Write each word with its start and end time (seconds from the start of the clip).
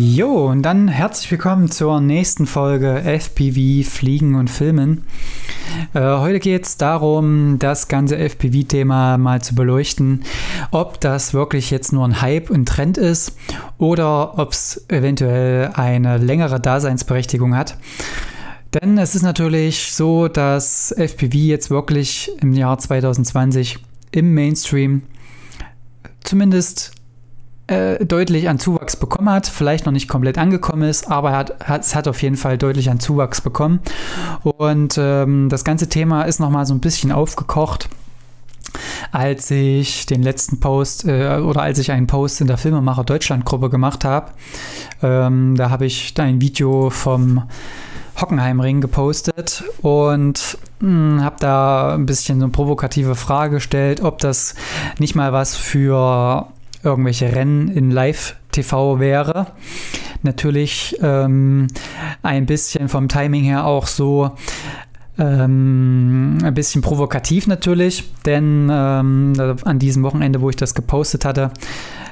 Jo, 0.00 0.46
und 0.46 0.62
dann 0.62 0.86
herzlich 0.86 1.28
willkommen 1.28 1.72
zur 1.72 2.00
nächsten 2.00 2.46
Folge 2.46 3.02
FPV 3.02 3.82
Fliegen 3.82 4.36
und 4.36 4.48
Filmen. 4.48 5.02
Äh, 5.92 6.18
heute 6.18 6.38
geht 6.38 6.66
es 6.66 6.76
darum, 6.76 7.58
das 7.58 7.88
ganze 7.88 8.16
FPV-Thema 8.16 9.18
mal 9.18 9.42
zu 9.42 9.56
beleuchten, 9.56 10.22
ob 10.70 11.00
das 11.00 11.34
wirklich 11.34 11.72
jetzt 11.72 11.92
nur 11.92 12.04
ein 12.04 12.22
Hype 12.22 12.48
und 12.48 12.68
Trend 12.68 12.96
ist 12.96 13.36
oder 13.78 14.38
ob 14.38 14.52
es 14.52 14.84
eventuell 14.86 15.72
eine 15.74 16.18
längere 16.18 16.60
Daseinsberechtigung 16.60 17.56
hat. 17.56 17.76
Denn 18.74 18.98
es 18.98 19.16
ist 19.16 19.22
natürlich 19.22 19.90
so, 19.90 20.28
dass 20.28 20.92
FPV 20.92 21.34
jetzt 21.34 21.70
wirklich 21.70 22.30
im 22.40 22.52
Jahr 22.52 22.78
2020 22.78 23.80
im 24.12 24.32
Mainstream 24.32 25.02
zumindest 26.22 26.92
äh, 27.68 28.04
deutlich 28.04 28.48
an 28.48 28.58
Zuwachs 28.58 28.96
bekommen 28.96 29.30
hat, 29.30 29.46
vielleicht 29.46 29.86
noch 29.86 29.92
nicht 29.92 30.08
komplett 30.08 30.38
angekommen 30.38 30.88
ist, 30.88 31.10
aber 31.10 31.36
hat, 31.36 31.68
hat, 31.68 31.82
es 31.82 31.94
hat 31.94 32.08
auf 32.08 32.20
jeden 32.22 32.36
Fall 32.36 32.58
deutlich 32.58 32.90
an 32.90 32.98
Zuwachs 32.98 33.40
bekommen. 33.40 33.80
Und 34.42 34.96
ähm, 34.98 35.48
das 35.48 35.64
ganze 35.64 35.88
Thema 35.88 36.22
ist 36.22 36.40
nochmal 36.40 36.66
so 36.66 36.74
ein 36.74 36.80
bisschen 36.80 37.12
aufgekocht 37.12 37.88
als 39.12 39.50
ich 39.50 40.06
den 40.06 40.22
letzten 40.22 40.60
Post 40.60 41.06
äh, 41.06 41.38
oder 41.38 41.62
als 41.62 41.78
ich 41.78 41.90
einen 41.90 42.06
Post 42.06 42.40
in 42.40 42.46
der 42.46 42.58
Filmemacher 42.58 43.04
Deutschland 43.04 43.44
Gruppe 43.44 43.70
gemacht 43.70 44.04
habe. 44.04 44.32
Ähm, 45.02 45.54
da 45.56 45.70
habe 45.70 45.86
ich 45.86 46.12
ein 46.18 46.40
Video 46.40 46.90
vom 46.90 47.44
Hockenheimring 48.20 48.80
gepostet 48.80 49.64
und 49.80 50.58
hm, 50.80 51.22
habe 51.22 51.36
da 51.38 51.94
ein 51.94 52.06
bisschen 52.06 52.40
so 52.40 52.46
eine 52.46 52.52
provokative 52.52 53.14
Frage 53.14 53.56
gestellt, 53.56 54.02
ob 54.02 54.18
das 54.18 54.54
nicht 54.98 55.14
mal 55.14 55.32
was 55.32 55.56
für 55.56 56.48
irgendwelche 56.82 57.34
Rennen 57.34 57.68
in 57.68 57.90
Live-TV 57.90 58.98
wäre. 58.98 59.48
Natürlich 60.22 60.96
ähm, 61.00 61.68
ein 62.22 62.46
bisschen 62.46 62.88
vom 62.88 63.08
Timing 63.08 63.44
her 63.44 63.66
auch 63.66 63.86
so 63.86 64.32
ähm, 65.18 66.38
ein 66.42 66.54
bisschen 66.54 66.82
provokativ 66.82 67.46
natürlich, 67.46 68.04
denn 68.24 68.68
ähm, 68.72 69.32
an 69.64 69.78
diesem 69.78 70.02
Wochenende, 70.04 70.40
wo 70.40 70.50
ich 70.50 70.56
das 70.56 70.74
gepostet 70.74 71.24
hatte, 71.24 71.50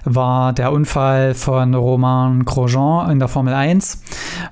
war 0.04 0.52
der 0.52 0.72
Unfall 0.72 1.34
von 1.34 1.74
Romain 1.74 2.44
Grosjean 2.44 3.10
in 3.10 3.18
der 3.18 3.28
Formel 3.28 3.54
1, 3.54 4.02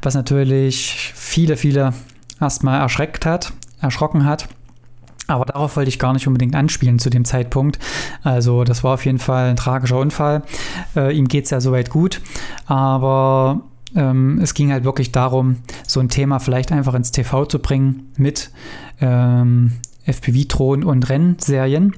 was 0.02 0.14
natürlich 0.14 1.12
viele, 1.14 1.56
viele 1.56 1.92
erstmal 2.40 2.80
erschreckt 2.80 3.26
hat, 3.26 3.52
erschrocken 3.80 4.24
hat. 4.24 4.48
Aber 5.26 5.44
darauf 5.44 5.76
wollte 5.76 5.88
ich 5.88 5.98
gar 5.98 6.12
nicht 6.12 6.26
unbedingt 6.26 6.54
anspielen 6.54 6.98
zu 6.98 7.10
dem 7.10 7.24
Zeitpunkt. 7.24 7.78
Also 8.22 8.64
das 8.64 8.84
war 8.84 8.94
auf 8.94 9.04
jeden 9.06 9.18
Fall 9.18 9.50
ein 9.50 9.56
tragischer 9.56 9.98
Unfall. 9.98 10.42
Äh, 10.96 11.16
ihm 11.16 11.28
geht 11.28 11.44
es 11.44 11.50
ja 11.50 11.60
soweit 11.60 11.90
gut. 11.90 12.20
Aber 12.66 13.62
ähm, 13.94 14.38
es 14.42 14.54
ging 14.54 14.72
halt 14.72 14.84
wirklich 14.84 15.12
darum, 15.12 15.56
so 15.86 16.00
ein 16.00 16.08
Thema 16.08 16.40
vielleicht 16.40 16.72
einfach 16.72 16.94
ins 16.94 17.10
TV 17.10 17.46
zu 17.46 17.58
bringen 17.58 18.12
mit 18.16 18.50
ähm, 19.00 19.72
FPV-Thron 20.04 20.84
und 20.84 21.08
Rennserien. 21.08 21.94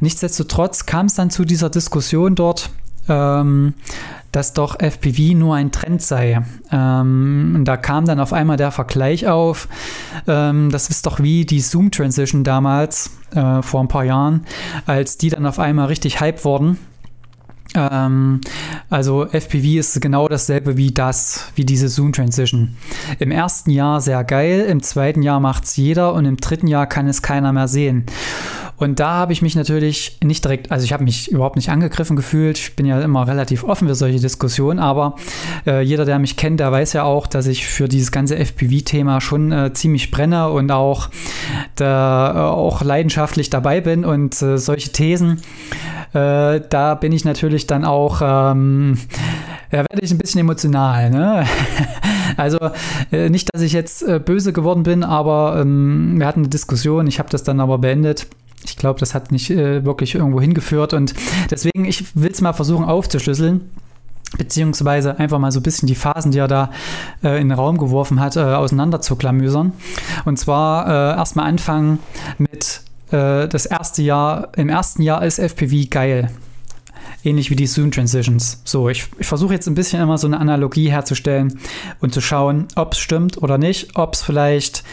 Nichtsdestotrotz 0.00 0.86
kam 0.86 1.06
es 1.06 1.14
dann 1.14 1.30
zu 1.30 1.44
dieser 1.44 1.70
Diskussion 1.70 2.34
dort. 2.34 2.70
Ähm, 3.08 3.74
dass 4.34 4.52
doch 4.52 4.80
FPV 4.80 5.36
nur 5.36 5.54
ein 5.54 5.70
Trend 5.70 6.02
sei. 6.02 6.42
Ähm, 6.72 7.62
da 7.64 7.76
kam 7.76 8.04
dann 8.04 8.18
auf 8.18 8.32
einmal 8.32 8.56
der 8.56 8.72
Vergleich 8.72 9.28
auf. 9.28 9.68
Ähm, 10.26 10.70
das 10.72 10.90
ist 10.90 11.06
doch 11.06 11.20
wie 11.20 11.44
die 11.44 11.60
Zoom-Transition 11.60 12.42
damals, 12.42 13.10
äh, 13.32 13.62
vor 13.62 13.80
ein 13.80 13.88
paar 13.88 14.04
Jahren, 14.04 14.44
als 14.86 15.18
die 15.18 15.28
dann 15.28 15.46
auf 15.46 15.60
einmal 15.60 15.86
richtig 15.86 16.20
Hype 16.20 16.44
wurden. 16.44 16.78
Ähm, 17.76 18.40
also 18.90 19.24
FPV 19.24 19.78
ist 19.78 20.00
genau 20.00 20.28
dasselbe 20.28 20.76
wie 20.76 20.92
das, 20.92 21.52
wie 21.54 21.64
diese 21.64 21.88
Zoom 21.88 22.12
Transition. 22.12 22.76
Im 23.18 23.30
ersten 23.30 23.70
Jahr 23.70 24.00
sehr 24.00 24.24
geil, 24.24 24.66
im 24.68 24.82
zweiten 24.82 25.22
Jahr 25.22 25.40
macht 25.40 25.64
es 25.64 25.76
jeder 25.76 26.14
und 26.14 26.24
im 26.24 26.36
dritten 26.36 26.66
Jahr 26.66 26.86
kann 26.86 27.08
es 27.08 27.22
keiner 27.22 27.52
mehr 27.52 27.68
sehen. 27.68 28.06
Und 28.76 28.98
da 28.98 29.10
habe 29.10 29.32
ich 29.32 29.40
mich 29.40 29.54
natürlich 29.54 30.18
nicht 30.22 30.44
direkt, 30.44 30.72
also 30.72 30.84
ich 30.84 30.92
habe 30.92 31.04
mich 31.04 31.30
überhaupt 31.30 31.56
nicht 31.56 31.70
angegriffen 31.70 32.16
gefühlt. 32.16 32.58
Ich 32.58 32.76
bin 32.76 32.86
ja 32.86 33.00
immer 33.00 33.26
relativ 33.26 33.62
offen 33.64 33.86
für 33.86 33.94
solche 33.94 34.18
Diskussionen, 34.18 34.78
aber 34.80 35.14
äh, 35.66 35.80
jeder, 35.80 36.04
der 36.04 36.18
mich 36.18 36.36
kennt, 36.36 36.60
der 36.60 36.72
weiß 36.72 36.92
ja 36.94 37.04
auch, 37.04 37.26
dass 37.26 37.46
ich 37.46 37.66
für 37.66 37.88
dieses 37.88 38.10
ganze 38.10 38.36
FPV-Thema 38.36 39.20
schon 39.20 39.52
äh, 39.52 39.72
ziemlich 39.72 40.10
brenne 40.10 40.50
und 40.50 40.70
auch, 40.72 41.08
da, 41.76 42.32
äh, 42.34 42.38
auch 42.38 42.82
leidenschaftlich 42.82 43.48
dabei 43.48 43.80
bin 43.80 44.04
und 44.04 44.40
äh, 44.42 44.58
solche 44.58 44.90
Thesen, 44.90 45.42
äh, 46.12 46.60
da 46.68 46.96
bin 47.00 47.12
ich 47.12 47.24
natürlich 47.24 47.66
dann 47.66 47.84
auch, 47.84 48.20
ähm, 48.22 48.98
da 49.70 49.78
werde 49.78 50.00
ich 50.02 50.10
ein 50.10 50.18
bisschen 50.18 50.40
emotional. 50.40 51.10
Ne? 51.10 51.46
Also 52.36 52.58
äh, 53.12 53.28
nicht, 53.28 53.48
dass 53.52 53.62
ich 53.62 53.72
jetzt 53.72 54.04
böse 54.24 54.52
geworden 54.52 54.82
bin, 54.82 55.04
aber 55.04 55.60
ähm, 55.60 56.14
wir 56.18 56.26
hatten 56.26 56.40
eine 56.40 56.48
Diskussion, 56.48 57.06
ich 57.06 57.20
habe 57.20 57.28
das 57.30 57.44
dann 57.44 57.60
aber 57.60 57.78
beendet 57.78 58.26
ich 58.64 58.76
glaube, 58.76 59.00
das 59.00 59.14
hat 59.14 59.32
nicht 59.32 59.50
äh, 59.50 59.84
wirklich 59.84 60.14
irgendwo 60.14 60.40
hingeführt 60.40 60.92
und 60.92 61.14
deswegen, 61.50 61.84
ich 61.84 62.16
will 62.16 62.30
es 62.30 62.40
mal 62.40 62.52
versuchen 62.52 62.84
aufzuschlüsseln 62.84 63.62
beziehungsweise 64.38 65.18
einfach 65.18 65.38
mal 65.38 65.52
so 65.52 65.60
ein 65.60 65.62
bisschen 65.62 65.86
die 65.86 65.94
Phasen, 65.94 66.32
die 66.32 66.38
er 66.38 66.48
da 66.48 66.70
äh, 67.22 67.40
in 67.40 67.48
den 67.48 67.58
Raum 67.58 67.78
geworfen 67.78 68.20
hat, 68.20 68.36
äh, 68.36 68.40
auseinander. 68.40 69.00
Und 70.24 70.38
zwar 70.38 70.86
äh, 70.86 71.16
erstmal 71.16 71.46
anfangen 71.46 71.98
mit 72.38 72.80
äh, 73.10 73.48
das 73.48 73.66
erste 73.66 74.02
Jahr. 74.02 74.48
Im 74.56 74.68
ersten 74.68 75.02
Jahr 75.02 75.24
ist 75.24 75.38
FPV 75.38 75.88
geil. 75.90 76.30
Ähnlich 77.22 77.50
wie 77.50 77.56
die 77.56 77.66
Zoom 77.66 77.90
Transitions. 77.90 78.60
So, 78.64 78.88
ich, 78.88 79.06
ich 79.18 79.26
versuche 79.26 79.54
jetzt 79.54 79.66
ein 79.66 79.74
bisschen 79.74 80.02
immer 80.02 80.18
so 80.18 80.26
eine 80.26 80.38
Analogie 80.38 80.90
herzustellen 80.90 81.58
und 82.00 82.12
zu 82.12 82.20
schauen, 82.20 82.66
ob 82.76 82.92
es 82.92 82.98
stimmt 82.98 83.42
oder 83.42 83.56
nicht, 83.56 83.96
ob 83.96 84.14
es 84.14 84.22
vielleicht 84.22 84.84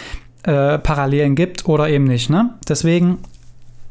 äh, 0.44 0.78
Parallelen 0.80 1.36
gibt 1.36 1.68
oder 1.68 1.90
eben 1.90 2.06
nicht. 2.06 2.30
Ne? 2.30 2.54
Deswegen 2.68 3.20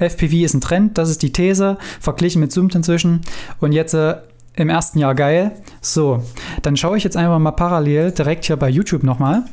FPV 0.01 0.45
ist 0.45 0.55
ein 0.55 0.61
Trend, 0.61 0.99
das 0.99 1.11
ist 1.11 1.23
die 1.23 1.33
These, 1.33 1.79
verglichen 2.01 2.41
mit 2.41 2.53
Zoom 2.53 2.69
inzwischen. 2.71 3.21
Und 3.61 3.73
jetzt 3.73 3.95
äh, 3.95 4.17
im 4.57 4.69
ersten 4.69 4.99
Jahr 4.99 5.15
geil. 5.15 5.53
So, 5.81 6.23
dann 6.63 6.77
schaue 6.77 6.97
ich 6.97 7.05
jetzt 7.05 7.17
einfach 7.17 7.39
mal 7.39 7.53
parallel 7.53 8.13
direkt 8.13 8.45
hier 8.45 8.57
bei 8.57 8.69
YouTube 8.69 9.03
nochmal 9.03 9.45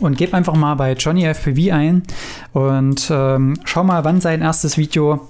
und 0.00 0.16
gebe 0.16 0.34
einfach 0.34 0.54
mal 0.54 0.74
bei 0.74 0.92
Johnny 0.94 1.24
FPV 1.24 1.72
ein 1.72 2.02
und 2.52 3.08
ähm, 3.10 3.58
schau 3.64 3.84
mal, 3.84 4.04
wann 4.04 4.20
sein 4.20 4.42
erstes 4.42 4.78
Video 4.78 5.28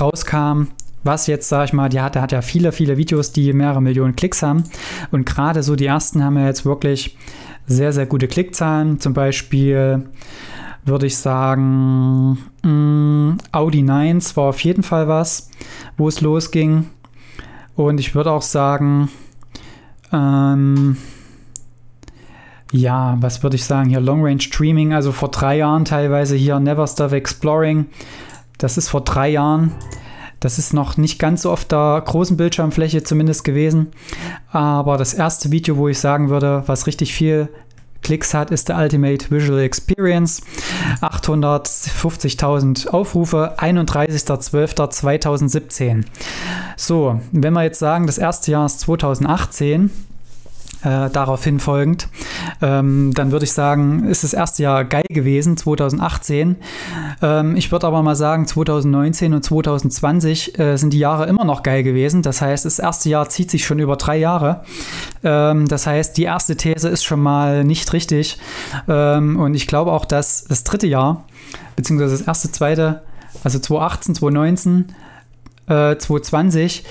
rauskam. 0.00 0.68
Was 1.04 1.28
jetzt, 1.28 1.48
sag 1.48 1.66
ich 1.66 1.72
mal, 1.72 1.88
die 1.88 2.00
hat, 2.00 2.16
der 2.16 2.22
hat 2.22 2.32
ja 2.32 2.42
viele, 2.42 2.72
viele 2.72 2.96
Videos, 2.96 3.32
die 3.32 3.52
mehrere 3.52 3.80
Millionen 3.80 4.16
Klicks 4.16 4.42
haben. 4.42 4.64
Und 5.12 5.26
gerade 5.26 5.62
so 5.62 5.76
die 5.76 5.86
ersten 5.86 6.24
haben 6.24 6.36
ja 6.36 6.46
jetzt 6.46 6.66
wirklich 6.66 7.16
sehr, 7.66 7.92
sehr 7.92 8.04
gute 8.04 8.26
Klickzahlen. 8.26 8.98
Zum 8.98 9.14
Beispiel 9.14 10.08
würde 10.88 11.06
ich 11.06 11.16
sagen, 11.16 12.38
mh, 12.62 12.70
mm, 12.70 13.38
Audi 13.52 13.82
9 13.82 14.20
war 14.34 14.44
auf 14.44 14.60
jeden 14.60 14.82
Fall 14.82 15.08
was, 15.08 15.50
wo 15.96 16.08
es 16.08 16.20
losging. 16.20 16.86
Und 17.76 18.00
ich 18.00 18.14
würde 18.14 18.32
auch 18.32 18.42
sagen, 18.42 19.08
ähm, 20.12 20.96
ja, 22.72 23.16
was 23.20 23.42
würde 23.42 23.56
ich 23.56 23.64
sagen 23.64 23.88
hier? 23.88 24.00
Long 24.00 24.22
Range 24.24 24.40
Streaming, 24.40 24.92
also 24.92 25.12
vor 25.12 25.30
drei 25.30 25.58
Jahren 25.58 25.84
teilweise 25.84 26.36
hier 26.36 26.58
Never 26.60 26.86
Stop 26.86 27.12
Exploring. 27.12 27.86
Das 28.58 28.76
ist 28.76 28.88
vor 28.88 29.02
drei 29.02 29.28
Jahren. 29.30 29.72
Das 30.40 30.58
ist 30.58 30.72
noch 30.72 30.96
nicht 30.96 31.18
ganz 31.18 31.42
so 31.42 31.50
auf 31.50 31.64
der 31.64 32.02
großen 32.04 32.36
Bildschirmfläche 32.36 33.02
zumindest 33.02 33.44
gewesen. 33.44 33.88
Aber 34.50 34.96
das 34.96 35.14
erste 35.14 35.50
Video, 35.50 35.76
wo 35.76 35.88
ich 35.88 35.98
sagen 35.98 36.28
würde, 36.28 36.62
was 36.66 36.86
richtig 36.86 37.12
viel 37.12 37.48
Klicks 38.02 38.34
hat, 38.34 38.50
ist 38.50 38.68
der 38.68 38.76
Ultimate 38.78 39.30
Visual 39.30 39.60
Experience. 39.60 40.42
850.000 41.00 42.88
Aufrufe, 42.88 43.54
31.12.2017. 43.58 46.04
So, 46.76 47.20
wenn 47.32 47.52
wir 47.52 47.62
jetzt 47.62 47.78
sagen, 47.78 48.06
das 48.06 48.18
erste 48.18 48.50
Jahr 48.52 48.66
ist 48.66 48.80
2018, 48.80 49.90
äh, 50.82 51.10
daraufhin 51.10 51.58
folgend, 51.58 52.08
ähm, 52.62 53.12
dann 53.14 53.32
würde 53.32 53.44
ich 53.44 53.52
sagen, 53.52 54.04
ist 54.04 54.24
das 54.24 54.32
erste 54.32 54.62
Jahr 54.62 54.84
geil 54.84 55.04
gewesen, 55.08 55.56
2018. 55.56 56.56
Ähm, 57.20 57.56
ich 57.56 57.72
würde 57.72 57.86
aber 57.86 58.02
mal 58.02 58.14
sagen, 58.14 58.46
2019 58.46 59.34
und 59.34 59.42
2020 59.42 60.58
äh, 60.58 60.76
sind 60.76 60.92
die 60.92 60.98
Jahre 60.98 61.26
immer 61.26 61.44
noch 61.44 61.62
geil 61.62 61.82
gewesen. 61.82 62.22
Das 62.22 62.40
heißt, 62.40 62.64
das 62.64 62.78
erste 62.78 63.08
Jahr 63.08 63.28
zieht 63.28 63.50
sich 63.50 63.64
schon 63.64 63.78
über 63.78 63.96
drei 63.96 64.18
Jahre. 64.18 64.62
Ähm, 65.24 65.66
das 65.66 65.86
heißt, 65.86 66.16
die 66.16 66.24
erste 66.24 66.56
These 66.56 66.88
ist 66.88 67.04
schon 67.04 67.20
mal 67.20 67.64
nicht 67.64 67.92
richtig. 67.92 68.38
Ähm, 68.88 69.38
und 69.38 69.54
ich 69.54 69.66
glaube 69.66 69.92
auch, 69.92 70.04
dass 70.04 70.44
das 70.44 70.64
dritte 70.64 70.86
Jahr, 70.86 71.24
beziehungsweise 71.76 72.18
das 72.18 72.26
erste, 72.26 72.52
zweite, 72.52 73.02
also 73.44 73.58
2018, 73.58 74.14
2019, 74.14 74.84
äh, 75.66 75.96
2020, 75.96 76.84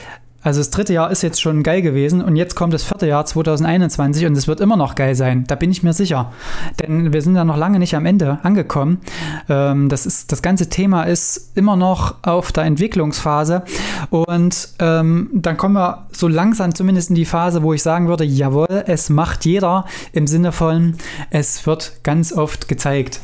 Also 0.47 0.61
das 0.61 0.69
dritte 0.69 0.93
Jahr 0.93 1.11
ist 1.11 1.23
jetzt 1.23 1.41
schon 1.41 1.61
geil 1.61 1.81
gewesen 1.81 2.21
und 2.21 2.37
jetzt 2.37 2.55
kommt 2.55 2.73
das 2.73 2.85
vierte 2.85 3.05
Jahr 3.05 3.25
2021 3.25 4.27
und 4.27 4.37
es 4.37 4.47
wird 4.47 4.61
immer 4.61 4.77
noch 4.77 4.95
geil 4.95 5.13
sein. 5.13 5.43
Da 5.45 5.55
bin 5.55 5.71
ich 5.71 5.83
mir 5.83 5.91
sicher. 5.91 6.31
Denn 6.79 7.11
wir 7.11 7.21
sind 7.21 7.33
da 7.33 7.43
noch 7.43 7.57
lange 7.57 7.79
nicht 7.79 7.97
am 7.97 8.05
Ende 8.05 8.39
angekommen. 8.43 9.01
Ähm, 9.49 9.89
das, 9.89 10.05
ist, 10.05 10.31
das 10.31 10.41
ganze 10.41 10.69
Thema 10.69 11.03
ist 11.03 11.51
immer 11.55 11.75
noch 11.75 12.23
auf 12.23 12.53
der 12.53 12.63
Entwicklungsphase 12.63 13.63
und 14.09 14.69
ähm, 14.79 15.29
dann 15.33 15.57
kommen 15.57 15.75
wir 15.75 16.07
so 16.13 16.29
langsam 16.29 16.73
zumindest 16.73 17.09
in 17.09 17.17
die 17.17 17.25
Phase, 17.25 17.61
wo 17.61 17.73
ich 17.73 17.83
sagen 17.83 18.07
würde, 18.07 18.23
jawohl, 18.23 18.85
es 18.87 19.09
macht 19.09 19.43
jeder 19.43 19.83
im 20.13 20.27
Sinne 20.27 20.53
von, 20.53 20.95
es 21.29 21.67
wird 21.67 21.99
ganz 22.03 22.31
oft 22.31 22.69
gezeigt. 22.69 23.19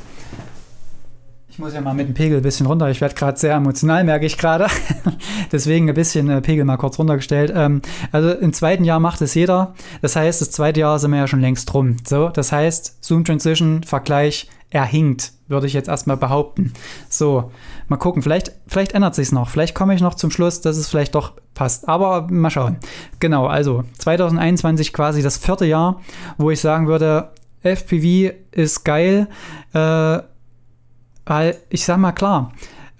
Ich 1.53 1.59
muss 1.59 1.75
ja 1.75 1.81
mal 1.81 1.93
mit 1.93 2.07
dem 2.07 2.15
Pegel 2.15 2.37
ein 2.37 2.41
bisschen 2.41 2.65
runter. 2.65 2.89
Ich 2.89 2.99
werde 2.99 3.13
gerade 3.13 3.37
sehr 3.37 3.53
emotional, 3.53 4.03
merke 4.03 4.25
ich 4.25 4.39
gerade. 4.39 4.65
Deswegen 5.51 5.87
ein 5.87 5.93
bisschen 5.93 6.27
äh, 6.27 6.41
Pegel 6.41 6.65
mal 6.65 6.77
kurz 6.77 6.97
runtergestellt. 6.97 7.53
Ähm, 7.55 7.83
also 8.11 8.31
im 8.31 8.53
zweiten 8.53 8.83
Jahr 8.83 8.99
macht 8.99 9.21
es 9.21 9.35
jeder. 9.35 9.75
Das 10.01 10.15
heißt, 10.15 10.41
das 10.41 10.49
zweite 10.49 10.79
Jahr 10.79 10.97
sind 10.97 11.11
wir 11.11 11.19
ja 11.19 11.27
schon 11.27 11.41
längst 11.41 11.71
rum. 11.75 11.97
So, 12.07 12.29
das 12.29 12.51
heißt, 12.51 13.05
Zoom 13.05 13.23
Transition 13.23 13.83
Vergleich, 13.83 14.49
er 14.71 14.83
hinkt, 14.83 15.33
würde 15.47 15.67
ich 15.67 15.73
jetzt 15.73 15.89
erstmal 15.89 16.17
behaupten. 16.17 16.73
So, 17.07 17.51
mal 17.87 17.97
gucken. 17.97 18.23
Vielleicht, 18.23 18.53
vielleicht 18.65 18.93
ändert 18.93 19.13
sich 19.13 19.31
noch. 19.31 19.47
Vielleicht 19.47 19.75
komme 19.75 19.93
ich 19.93 20.01
noch 20.01 20.15
zum 20.15 20.31
Schluss, 20.31 20.61
dass 20.61 20.77
es 20.77 20.89
vielleicht 20.89 21.13
doch 21.13 21.33
passt. 21.53 21.87
Aber 21.87 22.29
mal 22.31 22.49
schauen. 22.49 22.77
Genau, 23.19 23.45
also 23.45 23.83
2021 23.99 24.91
quasi 24.91 25.21
das 25.21 25.37
vierte 25.37 25.67
Jahr, 25.67 26.01
wo 26.39 26.49
ich 26.49 26.59
sagen 26.59 26.87
würde, 26.87 27.29
FPV 27.61 28.33
ist 28.51 28.83
geil. 28.83 29.27
Äh, 29.75 30.32
weil 31.25 31.57
ich 31.69 31.85
sag 31.85 31.97
mal 31.97 32.11
klar, 32.11 32.53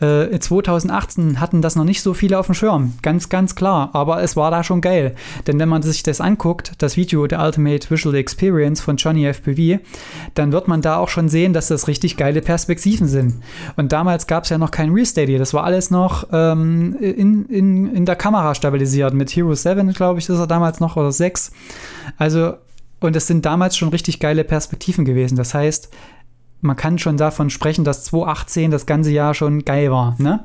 äh, 0.04 0.40
2018 0.40 1.40
hatten 1.40 1.62
das 1.62 1.76
noch 1.76 1.84
nicht 1.84 2.02
so 2.02 2.14
viele 2.14 2.38
auf 2.38 2.48
dem 2.48 2.56
Schirm, 2.56 2.94
ganz, 3.02 3.30
ganz 3.30 3.56
klar, 3.56 3.90
aber 3.94 4.22
es 4.22 4.36
war 4.36 4.52
da 4.52 4.64
schon 4.64 4.82
geil. 4.82 5.16
Denn 5.48 5.60
wenn 5.60 5.70
man 5.70 5.82
sich 5.82 6.04
das 6.04 6.20
anguckt, 6.20 6.74
das 6.80 6.98
Video 6.98 7.26
der 7.28 7.42
Ultimate 7.42 7.90
Visual 7.90 8.16
Experience 8.16 8.82
von 8.82 8.98
Johnny 8.98 9.26
FPV, 9.26 9.80
dann 10.34 10.52
wird 10.52 10.68
man 10.68 10.82
da 10.82 10.98
auch 10.98 11.10
schon 11.10 11.30
sehen, 11.30 11.54
dass 11.54 11.68
das 11.68 11.88
richtig 11.88 12.18
geile 12.18 12.42
Perspektiven 12.42 13.08
sind. 13.08 13.36
Und 13.78 13.92
damals 13.92 14.28
gab 14.28 14.44
es 14.44 14.50
ja 14.50 14.58
noch 14.58 14.72
kein 14.72 14.92
Resteady, 14.92 15.38
das 15.38 15.54
war 15.54 15.64
alles 15.64 15.92
noch 15.92 16.28
ähm, 16.32 16.98
in, 17.00 17.46
in, 17.46 17.96
in 17.96 18.06
der 18.06 18.16
Kamera 18.16 18.56
stabilisiert. 18.56 19.14
Mit 19.14 19.30
Hero 19.32 19.54
7, 19.54 19.94
glaube 19.94 20.20
ich, 20.20 20.28
ist 20.28 20.38
er 20.38 20.48
damals 20.48 20.80
noch, 20.80 20.98
oder 20.98 21.12
6. 21.12 21.52
Also, 22.18 22.56
und 23.00 23.16
es 23.16 23.28
sind 23.28 23.46
damals 23.46 23.78
schon 23.78 23.90
richtig 23.90 24.20
geile 24.20 24.44
Perspektiven 24.44 25.06
gewesen. 25.06 25.36
Das 25.36 25.54
heißt, 25.54 25.90
man 26.64 26.76
kann 26.76 26.98
schon 26.98 27.18
davon 27.18 27.50
sprechen, 27.50 27.84
dass 27.84 28.06
2018 28.06 28.72
das 28.72 28.86
ganze 28.86 29.12
Jahr 29.12 29.34
schon 29.34 29.66
geil 29.66 29.92
war. 29.92 30.16
Ne? 30.18 30.44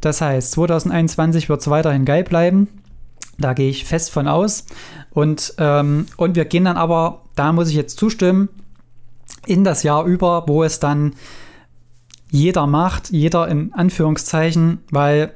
Das 0.00 0.20
heißt, 0.20 0.52
2021 0.52 1.48
wird 1.48 1.60
es 1.60 1.68
weiterhin 1.68 2.04
geil 2.04 2.24
bleiben. 2.24 2.68
Da 3.38 3.54
gehe 3.54 3.70
ich 3.70 3.84
fest 3.84 4.10
von 4.10 4.28
aus. 4.28 4.66
Und, 5.10 5.54
ähm, 5.58 6.06
und 6.16 6.36
wir 6.36 6.44
gehen 6.44 6.64
dann 6.64 6.76
aber, 6.76 7.22
da 7.34 7.52
muss 7.52 7.68
ich 7.68 7.74
jetzt 7.74 7.98
zustimmen, 7.98 8.48
in 9.46 9.64
das 9.64 9.82
Jahr 9.82 10.04
über, 10.04 10.44
wo 10.46 10.62
es 10.62 10.78
dann 10.78 11.14
jeder 12.30 12.66
macht, 12.66 13.10
jeder 13.10 13.48
in 13.48 13.72
Anführungszeichen, 13.72 14.78
weil 14.90 15.32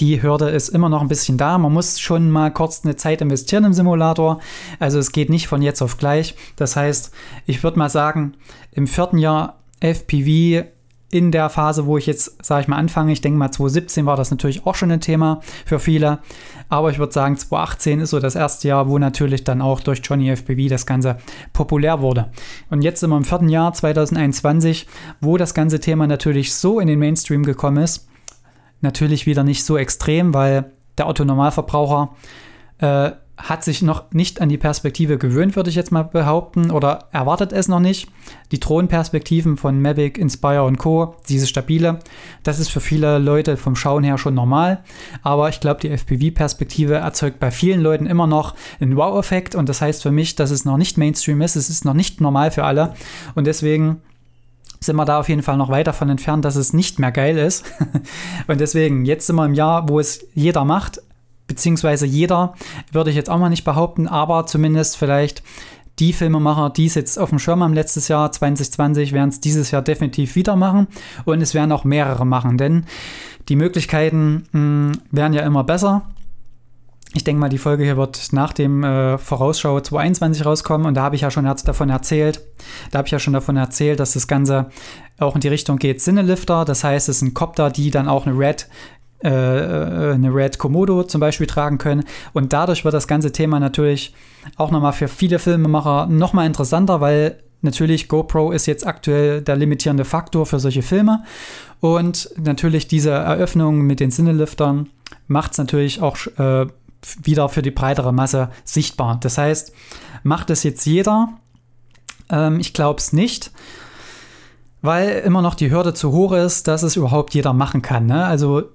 die 0.00 0.22
Hürde 0.22 0.50
ist 0.50 0.68
immer 0.70 0.88
noch 0.88 1.00
ein 1.00 1.08
bisschen 1.08 1.38
da. 1.38 1.56
Man 1.58 1.72
muss 1.72 2.00
schon 2.00 2.30
mal 2.30 2.52
kurz 2.52 2.84
eine 2.84 2.96
Zeit 2.96 3.20
investieren 3.20 3.64
im 3.64 3.72
Simulator. 3.72 4.40
Also 4.80 4.98
es 4.98 5.12
geht 5.12 5.30
nicht 5.30 5.46
von 5.46 5.62
jetzt 5.62 5.82
auf 5.82 5.98
gleich. 5.98 6.34
Das 6.56 6.76
heißt, 6.76 7.12
ich 7.46 7.62
würde 7.62 7.78
mal 7.78 7.90
sagen, 7.90 8.34
im 8.72 8.86
vierten 8.86 9.18
Jahr 9.18 9.60
FPV 9.80 10.66
in 11.14 11.30
der 11.30 11.48
Phase, 11.48 11.86
wo 11.86 11.96
ich 11.96 12.06
jetzt, 12.06 12.44
sage 12.44 12.62
ich 12.62 12.68
mal, 12.68 12.76
anfange, 12.76 13.12
ich 13.12 13.20
denke 13.20 13.38
mal 13.38 13.52
2017 13.52 14.04
war 14.04 14.16
das 14.16 14.32
natürlich 14.32 14.66
auch 14.66 14.74
schon 14.74 14.90
ein 14.90 15.00
Thema 15.00 15.40
für 15.64 15.78
viele, 15.78 16.18
aber 16.68 16.90
ich 16.90 16.98
würde 16.98 17.12
sagen 17.12 17.36
2018 17.36 18.00
ist 18.00 18.10
so 18.10 18.18
das 18.18 18.34
erste 18.34 18.66
Jahr, 18.66 18.88
wo 18.88 18.98
natürlich 18.98 19.44
dann 19.44 19.62
auch 19.62 19.78
durch 19.78 20.00
Johnny 20.02 20.28
FPV 20.34 20.68
das 20.68 20.86
Ganze 20.86 21.18
populär 21.52 22.00
wurde. 22.00 22.30
Und 22.68 22.82
jetzt 22.82 22.98
sind 22.98 23.10
wir 23.10 23.16
im 23.16 23.22
vierten 23.22 23.48
Jahr 23.48 23.72
2021, 23.72 24.88
wo 25.20 25.36
das 25.36 25.54
ganze 25.54 25.78
Thema 25.78 26.08
natürlich 26.08 26.52
so 26.52 26.80
in 26.80 26.88
den 26.88 26.98
Mainstream 26.98 27.44
gekommen 27.44 27.84
ist, 27.84 28.08
natürlich 28.84 29.26
wieder 29.26 29.42
nicht 29.42 29.64
so 29.64 29.76
extrem, 29.76 30.32
weil 30.32 30.70
der 30.96 31.08
Otto-Normalverbraucher 31.08 32.10
äh, 32.78 33.10
hat 33.36 33.64
sich 33.64 33.82
noch 33.82 34.12
nicht 34.12 34.40
an 34.40 34.48
die 34.48 34.58
Perspektive 34.58 35.18
gewöhnt, 35.18 35.56
würde 35.56 35.68
ich 35.68 35.76
jetzt 35.76 35.90
mal 35.90 36.04
behaupten, 36.04 36.70
oder 36.70 37.08
erwartet 37.10 37.52
es 37.52 37.66
noch 37.66 37.80
nicht. 37.80 38.08
Die 38.52 38.60
Drohnenperspektiven 38.60 39.56
von 39.56 39.82
Mavic, 39.82 40.18
Inspire 40.18 40.62
und 40.62 40.78
Co., 40.78 41.16
diese 41.28 41.46
stabile, 41.46 41.98
das 42.44 42.60
ist 42.60 42.68
für 42.68 42.80
viele 42.80 43.18
Leute 43.18 43.56
vom 43.56 43.74
Schauen 43.74 44.04
her 44.04 44.18
schon 44.18 44.34
normal. 44.34 44.84
Aber 45.22 45.48
ich 45.48 45.58
glaube, 45.58 45.80
die 45.80 45.90
FPV-Perspektive 45.90 46.94
erzeugt 46.94 47.40
bei 47.40 47.50
vielen 47.50 47.80
Leuten 47.80 48.06
immer 48.06 48.28
noch 48.28 48.54
einen 48.80 48.96
Wow-Effekt 48.96 49.56
und 49.56 49.68
das 49.68 49.80
heißt 49.80 50.02
für 50.02 50.12
mich, 50.12 50.36
dass 50.36 50.52
es 50.52 50.64
noch 50.64 50.76
nicht 50.76 50.96
Mainstream 50.96 51.42
ist, 51.42 51.56
es 51.56 51.68
ist 51.68 51.84
noch 51.84 51.94
nicht 51.94 52.20
normal 52.20 52.52
für 52.52 52.64
alle 52.64 52.94
und 53.34 53.46
deswegen 53.46 54.00
sind 54.80 54.96
wir 54.96 55.04
da 55.04 55.18
auf 55.18 55.28
jeden 55.28 55.42
Fall 55.42 55.56
noch 55.56 55.70
weit 55.70 55.86
davon 55.86 56.10
entfernt, 56.10 56.44
dass 56.44 56.56
es 56.56 56.72
nicht 56.72 56.98
mehr 56.98 57.12
geil 57.12 57.38
ist. 57.38 57.64
und 58.46 58.60
deswegen, 58.60 59.04
jetzt 59.04 59.26
sind 59.26 59.36
wir 59.36 59.46
im 59.46 59.54
Jahr, 59.54 59.88
wo 59.88 60.00
es 60.00 60.26
jeder 60.34 60.64
macht, 60.64 61.00
beziehungsweise 61.46 62.06
jeder, 62.06 62.54
würde 62.92 63.10
ich 63.10 63.16
jetzt 63.16 63.30
auch 63.30 63.38
mal 63.38 63.50
nicht 63.50 63.64
behaupten, 63.64 64.08
aber 64.08 64.46
zumindest 64.46 64.96
vielleicht 64.96 65.42
die 65.98 66.12
Filmemacher, 66.12 66.70
die 66.70 66.86
es 66.86 66.94
jetzt 66.94 67.18
auf 67.18 67.30
dem 67.30 67.38
Schirm 67.38 67.62
haben 67.62 67.74
letztes 67.74 68.08
Jahr 68.08 68.30
2020, 68.32 69.12
werden 69.12 69.28
es 69.28 69.40
dieses 69.40 69.70
Jahr 69.70 69.82
definitiv 69.82 70.34
wieder 70.34 70.56
machen 70.56 70.88
und 71.24 71.40
es 71.40 71.54
werden 71.54 71.70
auch 71.72 71.84
mehrere 71.84 72.26
machen, 72.26 72.58
denn 72.58 72.86
die 73.48 73.56
Möglichkeiten 73.56 74.44
mh, 74.52 74.58
hm, 74.58 74.92
werden 75.10 75.34
ja 75.34 75.42
immer 75.42 75.64
besser 75.64 76.02
ich 77.14 77.22
denke 77.22 77.40
mal, 77.40 77.48
die 77.48 77.58
Folge 77.58 77.84
hier 77.84 77.96
wird 77.96 78.32
nach 78.32 78.52
dem 78.52 78.82
äh, 78.82 79.18
Vorausschau 79.18 79.80
2021 79.80 80.44
rauskommen 80.44 80.86
und 80.86 80.94
da 80.94 81.02
habe 81.02 81.14
ich 81.14 81.22
ja 81.22 81.30
schon 81.30 81.44
davon 81.44 81.88
erzählt. 81.88 82.40
Da 82.90 82.98
habe 82.98 83.06
ich 83.06 83.12
ja 83.12 83.20
schon 83.20 83.32
davon 83.32 83.56
erzählt, 83.56 84.00
dass 84.00 84.14
das 84.14 84.26
Ganze 84.26 84.66
auch 85.18 85.36
in 85.36 85.40
die 85.40 85.48
Richtung 85.48 85.78
geht 85.78 86.02
Sinnelifter. 86.02 86.64
Das 86.64 86.82
heißt, 86.82 87.08
es 87.08 87.20
sind 87.20 87.32
Copter, 87.32 87.70
die 87.70 87.92
dann 87.92 88.08
auch 88.08 88.26
eine 88.26 88.36
Red 88.36 88.68
äh, 89.22 89.30
äh, 89.30 90.14
eine 90.14 90.34
Red 90.34 90.58
Komodo 90.58 91.04
zum 91.04 91.20
Beispiel 91.20 91.46
tragen 91.46 91.78
können. 91.78 92.04
Und 92.32 92.52
dadurch 92.52 92.84
wird 92.84 92.92
das 92.92 93.06
ganze 93.06 93.32
Thema 93.32 93.58
natürlich 93.58 94.12
auch 94.56 94.70
nochmal 94.70 94.92
für 94.92 95.08
viele 95.08 95.38
Filmemacher 95.38 96.06
nochmal 96.08 96.46
interessanter, 96.46 97.00
weil 97.00 97.38
natürlich 97.62 98.08
GoPro 98.08 98.50
ist 98.50 98.66
jetzt 98.66 98.86
aktuell 98.86 99.40
der 99.40 99.56
limitierende 99.56 100.04
Faktor 100.04 100.46
für 100.46 100.58
solche 100.58 100.82
Filme. 100.82 101.22
Und 101.80 102.28
natürlich 102.36 102.88
diese 102.88 103.12
Eröffnung 103.12 103.82
mit 103.82 104.00
den 104.00 104.10
Sinneliftern 104.10 104.90
macht 105.26 105.52
es 105.52 105.58
natürlich 105.58 106.02
auch 106.02 106.18
äh, 106.36 106.66
wieder 107.22 107.48
für 107.48 107.62
die 107.62 107.70
breitere 107.70 108.12
Masse 108.12 108.50
sichtbar. 108.64 109.18
Das 109.20 109.38
heißt, 109.38 109.72
macht 110.22 110.50
es 110.50 110.62
jetzt 110.62 110.84
jeder? 110.86 111.28
Ähm, 112.30 112.60
ich 112.60 112.72
glaube 112.72 112.98
es 112.98 113.12
nicht, 113.12 113.50
weil 114.82 115.20
immer 115.20 115.42
noch 115.42 115.54
die 115.54 115.70
Hürde 115.70 115.94
zu 115.94 116.12
hoch 116.12 116.32
ist, 116.32 116.68
dass 116.68 116.82
es 116.82 116.96
überhaupt 116.96 117.34
jeder 117.34 117.52
machen 117.52 117.82
kann. 117.82 118.06
Ne? 118.06 118.24
Also 118.24 118.70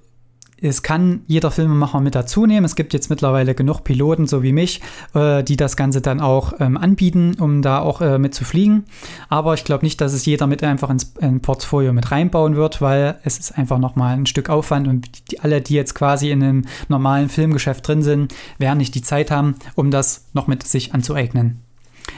es 0.62 0.84
kann 0.84 1.22
jeder 1.28 1.52
Filmemacher 1.52 2.00
mit 2.02 2.16
dazu 2.16 2.46
nehmen. 2.46 2.66
Es 2.66 2.76
gibt 2.76 2.94
jetzt 2.94 3.10
mittlerweile 3.10 3.56
genug 3.56 3.84
Piloten, 3.84 4.28
so 4.28 4.44
wie 4.44 4.52
mich, 4.52 4.82
äh, 5.14 5.44
die 5.44 5.58
das 5.58 5.76
Ganze 5.76 6.02
dann 6.02 6.22
auch 6.22 6.54
ähm, 6.60 6.78
anbieten, 6.78 7.36
um 7.40 7.62
da 7.62 7.80
auch 7.80 8.02
äh, 8.02 8.18
mit 8.18 8.34
zu 8.34 8.46
fliegen. 8.46 8.86
Aber 9.30 9.54
ich 9.54 9.64
glaube 9.64 9.86
nicht, 9.86 10.02
dass 10.02 10.14
es 10.14 10.26
jeder 10.26 10.48
mit 10.48 10.64
einfach 10.64 10.90
ins 10.90 11.14
in 11.20 11.42
Portfolio 11.42 11.94
mit 11.94 12.12
reinbauen 12.12 12.56
wird, 12.56 12.82
weil 12.82 13.20
es 13.24 13.38
ist 13.38 13.58
einfach 13.58 13.78
nochmal 13.78 14.16
ein 14.16 14.26
Stück 14.26 14.50
Aufwand 14.50 14.88
und 14.88 15.32
die, 15.32 15.40
alle, 15.40 15.62
die 15.62 15.74
jetzt 15.74 15.96
quasi 15.96 16.32
in 16.32 16.44
einem 16.44 16.66
normalen 16.88 17.30
Filmgeschäft 17.30 17.88
drin 17.88 18.02
sind, 18.02 18.34
werden 18.58 18.78
nicht 18.78 18.96
die 18.96 19.02
Zeit 19.02 19.32
haben, 19.32 19.56
um 19.76 19.92
das 19.92 20.26
noch 20.34 20.48
mit 20.48 20.64
sich 20.64 20.94
anzueignen. 20.94 21.62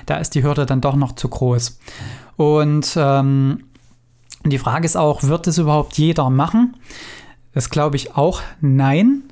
Da 0.05 0.17
ist 0.17 0.35
die 0.35 0.43
Hürde 0.43 0.65
dann 0.65 0.81
doch 0.81 0.95
noch 0.95 1.13
zu 1.13 1.27
groß. 1.27 1.79
Und 2.37 2.93
ähm, 2.97 3.63
die 4.45 4.57
Frage 4.57 4.85
ist 4.85 4.97
auch, 4.97 5.23
wird 5.23 5.47
es 5.47 5.57
überhaupt 5.57 5.97
jeder 5.97 6.29
machen? 6.29 6.75
Das 7.53 7.69
glaube 7.69 7.97
ich 7.97 8.15
auch 8.15 8.41
nein, 8.61 9.23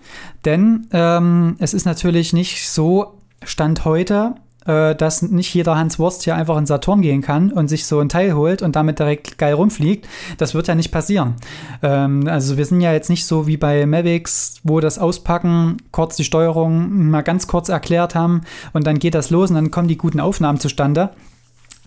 denn 0.46 0.88
ähm, 0.92 1.56
es 1.60 1.74
ist 1.74 1.86
natürlich 1.86 2.34
nicht 2.34 2.70
so 2.70 3.14
Stand 3.44 3.86
heute, 3.86 4.36
äh, 4.66 4.94
dass 4.96 5.22
nicht 5.22 5.54
jeder 5.54 5.78
Hans 5.78 6.00
Wurst 6.00 6.24
hier 6.24 6.36
einfach 6.36 6.58
in 6.58 6.66
Saturn 6.66 7.02
gehen 7.02 7.22
kann 7.22 7.52
und 7.52 7.70
sich 7.70 7.86
so 7.86 8.00
ein 8.00 8.10
Teil 8.10 8.34
holt 8.34 8.62
und 8.62 8.76
damit 8.76 9.00
direkt 9.00 9.38
geil 9.38 9.54
rumfliegt. 9.54 10.08
Das 10.38 10.54
wird 10.54 10.68
ja 10.68 10.76
nicht 10.76 10.92
passieren. 10.92 11.36
Ähm, 11.82 12.28
also 12.28 12.58
wir 12.58 12.66
sind 12.66 12.82
ja 12.82 12.92
jetzt 12.92 13.10
nicht 13.10 13.26
so 13.26 13.48
wie 13.48 13.58
bei 13.58 13.86
Mavics, 13.86 14.56
wo 14.64 14.80
das 14.80 15.00
Auspacken, 15.00 15.78
kurz 15.92 16.18
die 16.18 16.26
Steuerung 16.26 17.10
mal 17.10 17.22
ganz 17.22 17.48
kurz 17.48 17.70
erklärt 17.70 18.16
haben 18.16 18.42
und 18.74 18.86
dann 18.86 19.00
geht 19.00 19.16
das 19.16 19.30
los 19.30 19.50
und 19.50 19.56
dann 19.56 19.72
kommen 19.72 19.88
die 19.88 19.98
guten 19.98 20.20
Aufnahmen 20.20 20.60
zustande. 20.60 21.12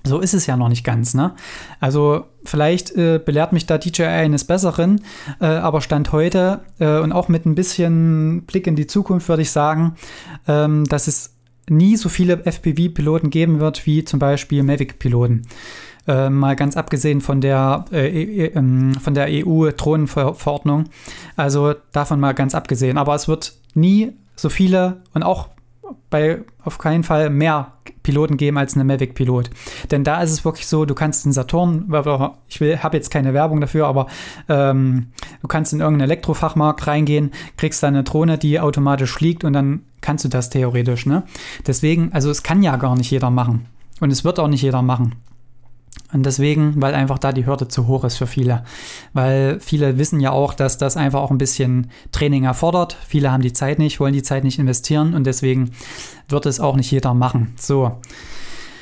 So 0.04 0.18
ist 0.18 0.34
es 0.34 0.46
ja 0.46 0.56
noch 0.56 0.68
nicht 0.68 0.84
ganz, 0.84 1.14
ne? 1.14 1.34
Also 1.78 2.24
vielleicht 2.44 2.90
äh, 2.92 3.20
belehrt 3.24 3.52
mich 3.52 3.66
da 3.66 3.78
DJI 3.78 4.04
eines 4.04 4.44
Besseren, 4.44 5.02
äh, 5.40 5.46
aber 5.46 5.80
Stand 5.80 6.12
heute 6.12 6.60
äh, 6.80 6.98
und 6.98 7.12
auch 7.12 7.28
mit 7.28 7.46
ein 7.46 7.54
bisschen 7.54 8.42
Blick 8.42 8.66
in 8.66 8.74
die 8.74 8.86
Zukunft 8.88 9.28
würde 9.28 9.42
ich 9.42 9.50
sagen, 9.50 9.94
ähm, 10.48 10.84
dass 10.86 11.06
es 11.06 11.34
nie 11.68 11.96
so 11.96 12.08
viele 12.08 12.44
FPV-Piloten 12.44 13.30
geben 13.30 13.60
wird 13.60 13.86
wie 13.86 14.04
zum 14.04 14.18
Beispiel 14.18 14.62
Mavic-Piloten. 14.62 15.42
Äh, 16.08 16.30
mal 16.30 16.56
ganz 16.56 16.76
abgesehen 16.76 17.20
von 17.20 17.40
der, 17.40 17.84
äh, 17.92 18.08
e, 18.08 18.46
ähm, 18.54 18.92
der 19.10 19.28
EU-Drohnenverordnung. 19.28 20.86
Also 21.36 21.74
davon 21.92 22.18
mal 22.18 22.34
ganz 22.34 22.56
abgesehen. 22.56 22.98
Aber 22.98 23.14
es 23.14 23.28
wird 23.28 23.54
nie 23.74 24.12
so 24.34 24.48
viele 24.48 25.02
und 25.14 25.22
auch 25.22 25.48
bei 26.10 26.42
auf 26.64 26.78
keinen 26.78 27.04
Fall 27.04 27.30
mehr 27.30 27.72
Piloten 28.02 28.36
geben 28.36 28.58
als 28.58 28.74
eine 28.74 28.84
Mavic-Pilot. 28.84 29.50
Denn 29.90 30.04
da 30.04 30.22
ist 30.22 30.30
es 30.30 30.44
wirklich 30.44 30.66
so, 30.66 30.84
du 30.84 30.94
kannst 30.94 31.26
in 31.26 31.32
Saturn, 31.32 31.92
ich 32.48 32.60
habe 32.60 32.96
jetzt 32.96 33.10
keine 33.10 33.34
Werbung 33.34 33.60
dafür, 33.60 33.86
aber 33.86 34.06
ähm, 34.48 35.08
du 35.40 35.48
kannst 35.48 35.72
in 35.72 35.80
irgendeinen 35.80 36.10
Elektrofachmarkt 36.10 36.86
reingehen, 36.86 37.32
kriegst 37.56 37.82
da 37.82 37.88
eine 37.88 38.04
Drohne, 38.04 38.38
die 38.38 38.60
automatisch 38.60 39.12
fliegt 39.12 39.44
und 39.44 39.52
dann 39.52 39.82
kannst 40.00 40.24
du 40.24 40.28
das 40.28 40.50
theoretisch. 40.50 41.06
Ne? 41.06 41.24
Deswegen, 41.66 42.12
also 42.12 42.30
es 42.30 42.42
kann 42.42 42.62
ja 42.62 42.76
gar 42.76 42.96
nicht 42.96 43.10
jeder 43.10 43.30
machen. 43.30 43.66
Und 44.00 44.10
es 44.10 44.24
wird 44.24 44.40
auch 44.40 44.48
nicht 44.48 44.62
jeder 44.62 44.82
machen. 44.82 45.14
Und 46.12 46.26
deswegen, 46.26 46.74
weil 46.80 46.94
einfach 46.94 47.18
da 47.18 47.32
die 47.32 47.46
Hürde 47.46 47.68
zu 47.68 47.86
hoch 47.86 48.04
ist 48.04 48.16
für 48.16 48.26
viele. 48.26 48.64
Weil 49.14 49.58
viele 49.60 49.96
wissen 49.96 50.20
ja 50.20 50.30
auch, 50.30 50.52
dass 50.52 50.76
das 50.76 50.98
einfach 50.98 51.20
auch 51.20 51.30
ein 51.30 51.38
bisschen 51.38 51.90
Training 52.12 52.44
erfordert. 52.44 52.98
Viele 53.06 53.32
haben 53.32 53.42
die 53.42 53.54
Zeit 53.54 53.78
nicht, 53.78 53.98
wollen 53.98 54.12
die 54.12 54.22
Zeit 54.22 54.44
nicht 54.44 54.58
investieren 54.58 55.14
und 55.14 55.24
deswegen 55.24 55.70
wird 56.28 56.44
es 56.44 56.60
auch 56.60 56.76
nicht 56.76 56.90
jeder 56.90 57.14
machen. 57.14 57.54
So. 57.56 57.92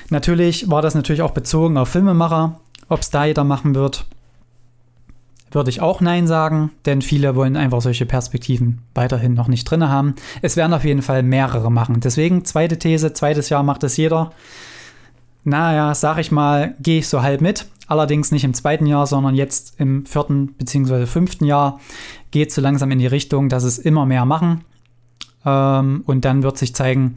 Natürlich 0.09 0.69
war 0.71 0.83
das 0.83 0.97
natürlich 0.97 1.23
auch 1.23 1.31
bezogen 1.31 1.77
auf 1.77 1.89
Filmemacher. 1.89 2.59
Ob 2.89 3.01
es 3.01 3.11
da 3.11 3.25
jeder 3.25 3.45
machen 3.45 3.77
wird, 3.77 4.07
würde 5.53 5.71
ich 5.71 5.81
auch 5.81 6.01
Nein 6.01 6.27
sagen, 6.27 6.73
denn 6.85 7.03
viele 7.03 7.37
wollen 7.37 7.57
einfach 7.57 7.81
solche 7.81 8.07
Perspektiven 8.07 8.83
weiterhin 8.95 9.35
noch 9.35 9.47
nicht 9.47 9.65
drin 9.65 9.89
haben. 9.89 10.17
Es 10.43 10.57
werden 10.57 10.75
auf 10.75 10.85
jeden 10.85 11.03
Fall 11.03 11.23
mehrere 11.23 11.71
machen. 11.71 12.01
Deswegen 12.01 12.45
zweite 12.45 12.79
These, 12.79 13.13
zweites 13.13 13.49
Jahr 13.49 13.63
macht 13.63 13.85
es 13.85 13.97
jeder 13.97 14.33
naja, 15.45 15.95
sag 15.95 16.19
ich 16.19 16.31
mal, 16.31 16.75
gehe 16.81 16.99
ich 16.99 17.09
so 17.09 17.23
halb 17.23 17.41
mit. 17.41 17.67
Allerdings 17.87 18.31
nicht 18.31 18.45
im 18.45 18.55
zweiten 18.55 18.87
Jahr, 18.87 19.07
sondern 19.07 19.35
jetzt 19.35 19.75
im 19.79 20.07
vierten 20.07 20.55
bzw. 20.55 21.07
fünften 21.07 21.45
Jahr 21.45 21.81
geht 22.31 22.51
es 22.51 22.55
so 22.55 22.61
langsam 22.61 22.91
in 22.93 23.01
die 23.01 23.07
Richtung, 23.07 23.49
dass 23.49 23.65
es 23.65 23.79
immer 23.79 24.07
mehr 24.07 24.25
machen. 24.25 24.65
Ähm, 25.45 26.05
und 26.07 26.25
dann 26.25 26.43
wird 26.43 26.59
sich 26.59 26.75
zeigen, 26.75 27.17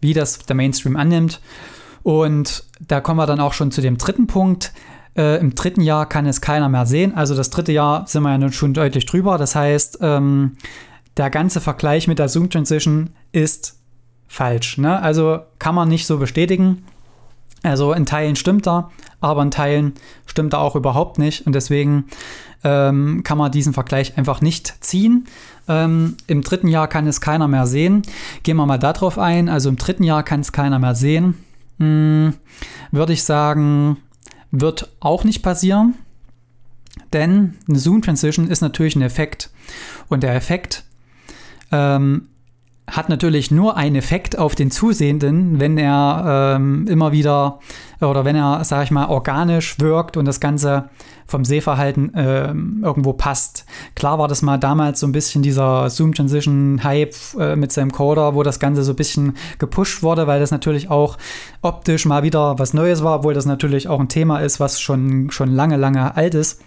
wie 0.00 0.12
das 0.12 0.38
der 0.40 0.54
Mainstream 0.54 0.96
annimmt. 0.96 1.40
Und 2.02 2.64
da 2.80 3.00
kommen 3.00 3.18
wir 3.18 3.26
dann 3.26 3.40
auch 3.40 3.52
schon 3.52 3.72
zu 3.72 3.80
dem 3.80 3.98
dritten 3.98 4.26
Punkt. 4.26 4.72
Äh, 5.16 5.40
Im 5.40 5.54
dritten 5.54 5.80
Jahr 5.80 6.08
kann 6.08 6.26
es 6.26 6.40
keiner 6.40 6.68
mehr 6.68 6.86
sehen. 6.86 7.14
Also 7.14 7.34
das 7.34 7.50
dritte 7.50 7.72
Jahr 7.72 8.06
sind 8.06 8.22
wir 8.22 8.30
ja 8.30 8.38
nun 8.38 8.52
schon 8.52 8.74
deutlich 8.74 9.06
drüber. 9.06 9.38
Das 9.38 9.54
heißt, 9.54 9.98
ähm, 10.02 10.56
der 11.16 11.30
ganze 11.30 11.60
Vergleich 11.60 12.08
mit 12.08 12.18
der 12.18 12.28
Zoom 12.28 12.48
Transition 12.48 13.10
ist 13.32 13.78
falsch. 14.26 14.78
Ne? 14.78 15.00
Also 15.00 15.40
kann 15.58 15.74
man 15.74 15.88
nicht 15.88 16.06
so 16.06 16.18
bestätigen. 16.18 16.84
Also 17.62 17.92
in 17.92 18.06
Teilen 18.06 18.36
stimmt 18.36 18.66
er, 18.66 18.90
aber 19.20 19.42
in 19.42 19.50
Teilen 19.50 19.94
stimmt 20.26 20.52
er 20.52 20.60
auch 20.60 20.74
überhaupt 20.74 21.18
nicht. 21.18 21.46
Und 21.46 21.54
deswegen 21.54 22.06
ähm, 22.64 23.22
kann 23.22 23.38
man 23.38 23.52
diesen 23.52 23.72
Vergleich 23.72 24.18
einfach 24.18 24.40
nicht 24.40 24.84
ziehen. 24.84 25.26
Ähm, 25.68 26.16
Im 26.26 26.42
dritten 26.42 26.68
Jahr 26.68 26.88
kann 26.88 27.06
es 27.06 27.20
keiner 27.20 27.48
mehr 27.48 27.66
sehen. 27.66 28.02
Gehen 28.42 28.56
wir 28.56 28.66
mal 28.66 28.78
darauf 28.78 29.18
ein. 29.18 29.48
Also 29.48 29.68
im 29.68 29.76
dritten 29.76 30.02
Jahr 30.02 30.22
kann 30.22 30.40
es 30.40 30.52
keiner 30.52 30.78
mehr 30.78 30.94
sehen. 30.94 31.34
Hm, 31.78 32.34
Würde 32.90 33.12
ich 33.12 33.22
sagen, 33.22 33.98
wird 34.50 34.90
auch 35.00 35.24
nicht 35.24 35.42
passieren. 35.42 35.94
Denn 37.12 37.54
eine 37.68 37.78
Zoom 37.78 38.02
Transition 38.02 38.48
ist 38.48 38.60
natürlich 38.60 38.96
ein 38.96 39.02
Effekt. 39.02 39.50
Und 40.08 40.22
der 40.22 40.34
Effekt 40.34 40.84
ähm, 41.70 42.28
hat 42.90 43.08
natürlich 43.08 43.50
nur 43.50 43.76
einen 43.76 43.96
Effekt 43.96 44.38
auf 44.38 44.54
den 44.54 44.70
Zusehenden, 44.70 45.60
wenn 45.60 45.78
er 45.78 46.56
ähm, 46.56 46.86
immer 46.88 47.12
wieder 47.12 47.60
oder 48.00 48.24
wenn 48.24 48.34
er, 48.34 48.64
sag 48.64 48.84
ich 48.84 48.90
mal, 48.90 49.06
organisch 49.06 49.78
wirkt 49.78 50.16
und 50.16 50.24
das 50.24 50.40
Ganze 50.40 50.90
vom 51.26 51.44
Sehverhalten 51.44 52.12
äh, 52.14 52.48
irgendwo 52.48 53.12
passt. 53.12 53.64
Klar 53.94 54.18
war 54.18 54.28
das 54.28 54.42
mal 54.42 54.58
damals 54.58 55.00
so 55.00 55.06
ein 55.06 55.12
bisschen 55.12 55.42
dieser 55.42 55.88
Zoom 55.90 56.12
Transition 56.12 56.82
Hype 56.82 57.14
äh, 57.38 57.56
mit 57.56 57.72
seinem 57.72 57.92
Coder, 57.92 58.34
wo 58.34 58.42
das 58.42 58.58
Ganze 58.58 58.82
so 58.82 58.92
ein 58.92 58.96
bisschen 58.96 59.36
gepusht 59.58 60.02
wurde, 60.02 60.26
weil 60.26 60.40
das 60.40 60.50
natürlich 60.50 60.90
auch 60.90 61.18
optisch 61.62 62.04
mal 62.04 62.24
wieder 62.24 62.58
was 62.58 62.74
Neues 62.74 63.04
war, 63.04 63.20
obwohl 63.20 63.34
das 63.34 63.46
natürlich 63.46 63.88
auch 63.88 64.00
ein 64.00 64.08
Thema 64.08 64.40
ist, 64.40 64.58
was 64.58 64.80
schon, 64.80 65.30
schon 65.30 65.50
lange, 65.50 65.76
lange 65.76 66.16
alt 66.16 66.34
ist. 66.34 66.60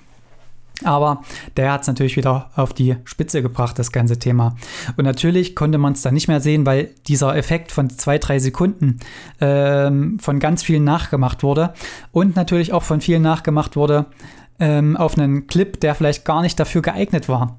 Aber 0.84 1.22
der 1.56 1.72
hat 1.72 1.82
es 1.82 1.88
natürlich 1.88 2.18
wieder 2.18 2.52
auf 2.56 2.74
die 2.74 2.98
Spitze 3.06 3.42
gebracht, 3.42 3.80
das 3.80 3.92
ganze 3.92 4.20
Thema. 4.20 4.56
Und 4.98 5.06
natürlich 5.06 5.56
konnte 5.56 5.78
man 5.78 5.94
es 5.94 6.02
dann 6.02 6.14
nicht 6.14 6.28
mehr 6.28 6.42
sehen, 6.42 6.66
weil 6.66 6.92
dieser 7.08 7.36
Effekt 7.36 7.72
von 7.72 7.90
zwei, 7.90 8.18
drei 8.18 8.40
Sekunden 8.40 9.00
ähm, 9.40 10.20
von 10.20 10.40
ganz 10.40 10.64
vielen 10.64 10.84
nachgemacht 10.84 11.44
wurde 11.44 11.74
und 12.12 12.36
natürlich 12.36 12.74
auch 12.74 12.84
von 12.84 13.00
vielen 13.00 13.22
nachgemacht 13.22 13.76
wurde 13.76 14.08
ähm, 14.60 14.98
auf 14.98 15.18
einen 15.18 15.48
Clip, 15.48 15.80
der 15.80 15.96
vielleicht 15.96 16.26
gar 16.26 16.42
nicht 16.42 16.60
dafür 16.60 16.82
geeignet 16.82 17.30
war. 17.30 17.58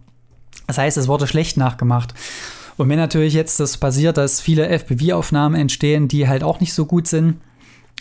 Das 0.66 0.78
heißt, 0.78 0.96
es 0.96 1.08
wurde 1.08 1.26
schlecht 1.26 1.56
nachgemacht. 1.56 2.12
Und 2.76 2.88
wenn 2.88 2.98
natürlich 2.98 3.32
jetzt 3.32 3.60
das 3.60 3.78
passiert, 3.78 4.18
dass 4.18 4.40
viele 4.40 4.68
FPV-Aufnahmen 4.68 5.54
entstehen, 5.54 6.08
die 6.08 6.28
halt 6.28 6.42
auch 6.42 6.60
nicht 6.60 6.74
so 6.74 6.84
gut 6.84 7.06
sind, 7.06 7.40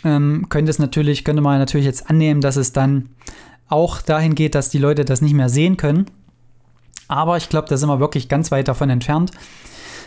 ähm, 0.04 0.46
könnte 0.50 0.70
es 0.70 0.78
natürlich, 0.78 1.24
könnte 1.24 1.40
man 1.40 1.58
natürlich 1.58 1.86
jetzt 1.86 2.10
annehmen, 2.10 2.42
dass 2.42 2.56
es 2.56 2.72
dann 2.72 3.08
auch 3.68 4.00
dahin 4.00 4.34
geht, 4.34 4.54
dass 4.54 4.70
die 4.70 4.78
Leute 4.78 5.04
das 5.04 5.20
nicht 5.20 5.34
mehr 5.34 5.48
sehen 5.48 5.76
können. 5.76 6.06
Aber 7.08 7.36
ich 7.36 7.48
glaube, 7.48 7.68
da 7.68 7.76
sind 7.76 7.88
wir 7.88 8.00
wirklich 8.00 8.28
ganz 8.28 8.50
weit 8.50 8.68
davon 8.68 8.90
entfernt. 8.90 9.30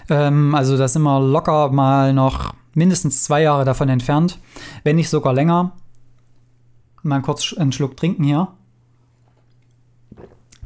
Ähm, 0.09 0.55
also 0.55 0.77
da 0.77 0.87
sind 0.87 1.03
wir 1.03 1.19
locker 1.19 1.69
mal 1.69 2.13
noch 2.13 2.53
mindestens 2.73 3.23
zwei 3.23 3.41
Jahre 3.41 3.65
davon 3.65 3.89
entfernt, 3.89 4.39
wenn 4.83 4.95
nicht 4.95 5.09
sogar 5.09 5.33
länger. 5.33 5.73
Mal 7.03 7.21
kurz 7.21 7.53
einen 7.57 7.71
Schluck 7.71 7.95
trinken 7.97 8.23
hier. 8.23 8.49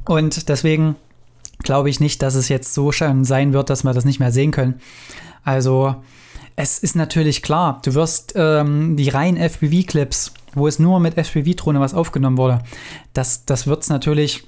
Und 0.05 0.49
deswegen 0.49 0.95
glaube 1.59 1.89
ich 1.89 1.99
nicht, 1.99 2.21
dass 2.21 2.35
es 2.35 2.49
jetzt 2.49 2.73
so 2.73 2.91
schön 2.91 3.23
sein 3.23 3.53
wird, 3.53 3.69
dass 3.69 3.83
wir 3.83 3.93
das 3.93 4.05
nicht 4.05 4.19
mehr 4.19 4.31
sehen 4.31 4.51
können. 4.51 4.81
Also 5.43 5.95
es 6.55 6.79
ist 6.79 6.95
natürlich 6.95 7.41
klar, 7.41 7.81
du 7.83 7.93
wirst 7.93 8.33
ähm, 8.35 8.95
die 8.95 9.09
reinen 9.09 9.37
FPV-Clips 9.37 10.33
wo 10.55 10.67
es 10.67 10.79
nur 10.79 10.99
mit 10.99 11.17
FPV-Drohne 11.17 11.79
was 11.79 11.93
aufgenommen 11.93 12.37
wurde, 12.37 12.59
das, 13.13 13.45
das 13.45 13.67
wird 13.67 13.83
es 13.83 13.89
natürlich 13.89 14.43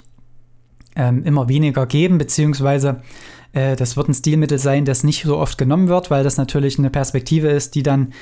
ähm, 0.95 1.23
immer 1.23 1.49
weniger 1.49 1.85
geben, 1.85 2.17
beziehungsweise 2.17 3.01
äh, 3.53 3.75
das 3.75 3.97
wird 3.97 4.09
ein 4.09 4.13
Stilmittel 4.13 4.59
sein, 4.59 4.85
das 4.85 5.03
nicht 5.03 5.23
so 5.23 5.37
oft 5.37 5.57
genommen 5.57 5.87
wird, 5.87 6.11
weil 6.11 6.23
das 6.23 6.37
natürlich 6.37 6.79
eine 6.79 6.89
Perspektive 6.89 7.49
ist, 7.49 7.75
die 7.75 7.83
dann 7.83 8.13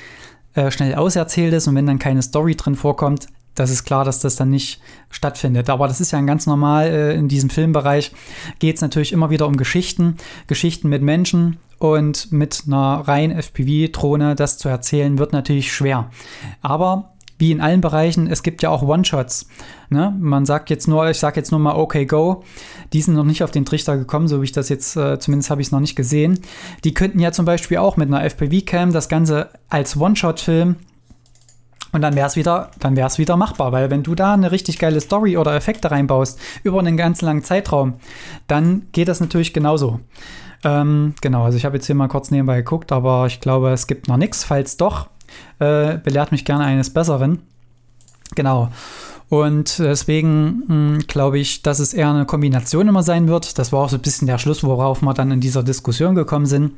äh, 0.54 0.70
schnell 0.70 0.94
auserzählt 0.94 1.52
ist 1.52 1.66
und 1.68 1.74
wenn 1.74 1.86
dann 1.86 1.98
keine 1.98 2.22
Story 2.22 2.54
drin 2.54 2.76
vorkommt, 2.76 3.28
das 3.54 3.70
ist 3.70 3.84
klar, 3.84 4.04
dass 4.04 4.20
das 4.20 4.36
dann 4.36 4.50
nicht 4.50 4.80
stattfindet. 5.10 5.70
Aber 5.70 5.86
das 5.86 6.00
ist 6.00 6.10
ja 6.10 6.20
ganz 6.22 6.46
normal 6.46 6.86
äh, 6.88 7.14
in 7.14 7.28
diesem 7.28 7.50
Filmbereich. 7.50 8.12
Geht 8.58 8.76
es 8.76 8.82
natürlich 8.82 9.12
immer 9.12 9.30
wieder 9.30 9.46
um 9.46 9.56
Geschichten, 9.56 10.16
Geschichten 10.48 10.88
mit 10.88 11.02
Menschen 11.02 11.58
und 11.78 12.32
mit 12.32 12.64
einer 12.66 13.04
rein 13.06 13.30
FPV-Drohne 13.30 14.34
das 14.34 14.58
zu 14.58 14.68
erzählen, 14.68 15.18
wird 15.18 15.32
natürlich 15.32 15.72
schwer. 15.72 16.10
Aber 16.62 17.13
wie 17.38 17.50
in 17.50 17.60
allen 17.60 17.80
Bereichen, 17.80 18.26
es 18.28 18.42
gibt 18.42 18.62
ja 18.62 18.70
auch 18.70 18.82
One-Shots. 18.82 19.48
Ne? 19.90 20.14
Man 20.18 20.46
sagt 20.46 20.70
jetzt 20.70 20.86
nur, 20.86 21.08
ich 21.10 21.18
sage 21.18 21.36
jetzt 21.36 21.50
nur 21.50 21.60
mal 21.60 21.74
okay, 21.74 22.06
go. 22.06 22.44
Die 22.92 23.02
sind 23.02 23.14
noch 23.14 23.24
nicht 23.24 23.42
auf 23.42 23.50
den 23.50 23.64
Trichter 23.64 23.96
gekommen, 23.96 24.28
so 24.28 24.40
wie 24.40 24.44
ich 24.44 24.52
das 24.52 24.68
jetzt, 24.68 24.96
äh, 24.96 25.18
zumindest 25.18 25.50
habe 25.50 25.60
ich 25.60 25.68
es 25.68 25.72
noch 25.72 25.80
nicht 25.80 25.96
gesehen. 25.96 26.40
Die 26.84 26.94
könnten 26.94 27.18
ja 27.18 27.32
zum 27.32 27.44
Beispiel 27.44 27.78
auch 27.78 27.96
mit 27.96 28.08
einer 28.08 28.24
FPV-Cam 28.24 28.92
das 28.92 29.08
Ganze 29.08 29.50
als 29.68 29.96
One-Shot 29.96 30.40
filmen 30.40 30.76
und 31.94 32.00
dann 32.00 32.16
wäre 32.16 32.26
es 32.26 32.34
wieder, 32.34 32.70
wieder 32.82 33.36
machbar, 33.36 33.70
weil 33.70 33.88
wenn 33.88 34.02
du 34.02 34.16
da 34.16 34.34
eine 34.34 34.50
richtig 34.50 34.80
geile 34.80 35.00
Story 35.00 35.36
oder 35.36 35.54
Effekte 35.54 35.92
reinbaust 35.92 36.40
über 36.64 36.80
einen 36.80 36.96
ganz 36.96 37.22
langen 37.22 37.44
Zeitraum, 37.44 37.94
dann 38.48 38.88
geht 38.90 39.06
das 39.06 39.20
natürlich 39.20 39.52
genauso. 39.52 40.00
Ähm, 40.64 41.14
genau, 41.20 41.44
also 41.44 41.56
ich 41.56 41.64
habe 41.64 41.76
jetzt 41.76 41.86
hier 41.86 41.94
mal 41.94 42.08
kurz 42.08 42.32
nebenbei 42.32 42.56
geguckt, 42.56 42.90
aber 42.90 43.26
ich 43.26 43.38
glaube, 43.38 43.70
es 43.70 43.86
gibt 43.86 44.08
noch 44.08 44.16
nichts. 44.16 44.42
Falls 44.42 44.76
doch, 44.76 45.08
äh, 45.58 45.98
belehrt 45.98 46.32
mich 46.32 46.44
gerne 46.44 46.64
eines 46.64 46.90
Besseren. 46.90 47.42
Genau. 48.34 48.70
Und 49.28 49.78
deswegen 49.78 50.62
hm, 50.66 50.98
glaube 51.06 51.38
ich, 51.38 51.62
dass 51.62 51.78
es 51.78 51.94
eher 51.94 52.10
eine 52.10 52.26
Kombination 52.26 52.88
immer 52.88 53.02
sein 53.02 53.28
wird. 53.28 53.58
Das 53.58 53.72
war 53.72 53.80
auch 53.80 53.88
so 53.88 53.96
ein 53.96 54.02
bisschen 54.02 54.26
der 54.26 54.38
Schluss, 54.38 54.62
worauf 54.62 55.02
wir 55.02 55.14
dann 55.14 55.30
in 55.30 55.40
dieser 55.40 55.62
Diskussion 55.62 56.14
gekommen 56.14 56.46
sind. 56.46 56.72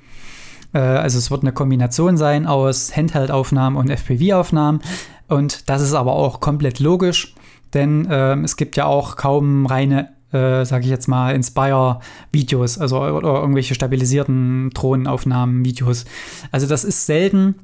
Äh, 0.72 0.78
also 0.78 1.18
es 1.18 1.30
wird 1.30 1.42
eine 1.42 1.52
Kombination 1.52 2.16
sein 2.16 2.46
aus 2.46 2.96
Handheld-Aufnahmen 2.96 3.76
und 3.76 3.90
FPV-Aufnahmen. 3.90 4.80
Und 5.28 5.68
das 5.68 5.82
ist 5.82 5.94
aber 5.94 6.12
auch 6.12 6.40
komplett 6.40 6.78
logisch, 6.78 7.34
denn 7.74 8.08
äh, 8.08 8.36
es 8.36 8.56
gibt 8.56 8.76
ja 8.76 8.86
auch 8.86 9.16
kaum 9.16 9.66
reine 9.66 10.10
äh, 10.32 10.64
sage 10.64 10.84
ich 10.84 10.90
jetzt 10.90 11.06
mal, 11.06 11.34
Inspire-Videos, 11.34 12.78
also 12.78 13.00
oder 13.00 13.40
irgendwelche 13.40 13.74
stabilisierten 13.74 14.70
Drohnenaufnahmen, 14.70 15.64
Videos. 15.64 16.04
Also 16.50 16.66
das 16.66 16.84
ist 16.84 17.06
selten 17.06 17.54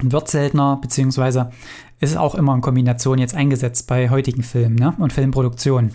wird 0.00 0.28
seltener, 0.28 0.78
beziehungsweise 0.80 1.50
ist 2.00 2.16
auch 2.16 2.34
immer 2.34 2.54
in 2.54 2.60
Kombination 2.60 3.18
jetzt 3.18 3.34
eingesetzt 3.34 3.86
bei 3.86 4.10
heutigen 4.10 4.42
Filmen 4.42 4.76
ne? 4.76 4.94
und 4.98 5.12
Filmproduktionen. 5.12 5.92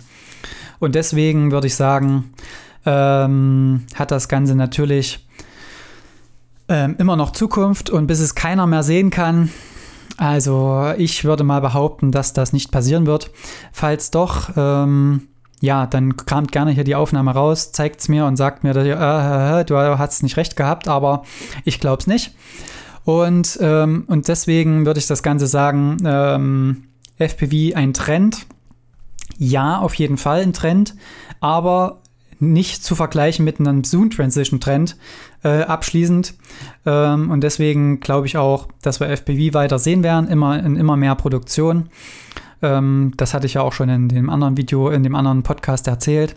Und 0.78 0.94
deswegen 0.94 1.52
würde 1.52 1.68
ich 1.68 1.76
sagen, 1.76 2.32
ähm, 2.84 3.84
hat 3.94 4.10
das 4.10 4.28
Ganze 4.28 4.56
natürlich 4.56 5.26
ähm, 6.68 6.96
immer 6.98 7.16
noch 7.16 7.30
Zukunft 7.32 7.90
und 7.90 8.06
bis 8.06 8.18
es 8.18 8.34
keiner 8.34 8.66
mehr 8.66 8.82
sehen 8.82 9.10
kann. 9.10 9.50
Also 10.16 10.92
ich 10.98 11.24
würde 11.24 11.44
mal 11.44 11.60
behaupten, 11.60 12.10
dass 12.10 12.32
das 12.32 12.52
nicht 12.52 12.70
passieren 12.72 13.06
wird. 13.06 13.30
Falls 13.72 14.10
doch, 14.10 14.50
ähm, 14.56 15.28
ja, 15.60 15.86
dann 15.86 16.16
kramt 16.16 16.50
gerne 16.50 16.72
hier 16.72 16.84
die 16.84 16.96
Aufnahme 16.96 17.32
raus, 17.32 17.72
zeigt 17.72 18.00
es 18.00 18.08
mir 18.08 18.26
und 18.26 18.36
sagt 18.36 18.64
mir, 18.64 18.74
dass, 18.74 18.84
äh, 18.84 19.60
äh, 19.60 19.64
du 19.64 19.76
hast 19.76 20.22
nicht 20.22 20.36
recht 20.36 20.56
gehabt, 20.56 20.88
aber 20.88 21.22
ich 21.64 21.78
glaube 21.78 22.00
es 22.00 22.06
nicht. 22.06 22.34
Und, 23.04 23.58
ähm, 23.60 24.04
und 24.06 24.28
deswegen 24.28 24.86
würde 24.86 25.00
ich 25.00 25.06
das 25.06 25.22
Ganze 25.22 25.46
sagen, 25.46 25.96
ähm, 26.04 26.84
FPV 27.18 27.76
ein 27.76 27.92
Trend. 27.92 28.46
Ja, 29.38 29.78
auf 29.78 29.94
jeden 29.94 30.18
Fall 30.18 30.42
ein 30.42 30.52
Trend, 30.52 30.94
aber 31.40 32.00
nicht 32.38 32.84
zu 32.84 32.94
vergleichen 32.94 33.44
mit 33.44 33.60
einem 33.60 33.84
Zoom 33.84 34.10
Transition 34.10 34.60
Trend 34.60 34.96
äh, 35.44 35.62
abschließend. 35.62 36.34
Ähm, 36.84 37.30
und 37.30 37.40
deswegen 37.42 38.00
glaube 38.00 38.26
ich 38.26 38.36
auch, 38.36 38.68
dass 38.82 39.00
wir 39.00 39.08
FPV 39.08 39.54
weiter 39.54 39.78
sehen 39.78 40.02
werden, 40.02 40.28
immer 40.28 40.58
in 40.62 40.76
immer 40.76 40.96
mehr 40.96 41.14
Produktion. 41.14 41.88
Ähm, 42.60 43.12
das 43.16 43.32
hatte 43.32 43.46
ich 43.46 43.54
ja 43.54 43.62
auch 43.62 43.72
schon 43.72 43.88
in 43.88 44.08
dem 44.08 44.28
anderen 44.28 44.56
Video, 44.56 44.90
in 44.90 45.02
dem 45.02 45.14
anderen 45.14 45.42
Podcast 45.44 45.86
erzählt. 45.86 46.36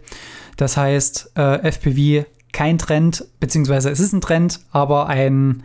Das 0.58 0.78
heißt, 0.78 1.32
äh, 1.36 1.72
FPV 1.72 2.26
kein 2.54 2.78
Trend, 2.78 3.26
beziehungsweise 3.40 3.90
es 3.90 4.00
ist 4.00 4.14
ein 4.14 4.22
Trend, 4.22 4.62
aber 4.72 5.08
ein, 5.08 5.64